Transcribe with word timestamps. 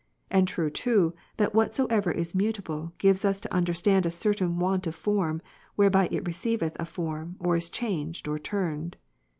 And 0.31 0.47
true 0.47 0.71
too, 0.71 1.13
that 1.37 1.53
whatsoever 1.53 2.09
is 2.09 2.33
mutable, 2.33 2.91
gives 2.97 3.23
us 3.23 3.39
to 3.41 3.53
understand 3.53 4.03
a 4.03 4.09
certain 4.09 4.47
Avant 4.57 4.87
of 4.87 4.95
form, 4.95 5.43
whereby 5.75 6.07
it 6.09 6.25
receiveth 6.25 6.75
a 6.79 6.85
form, 6.85 7.35
or 7.37 7.55
is 7.55 7.69
changed, 7.69 8.27
or 8.27 8.39
turned. 8.39 8.97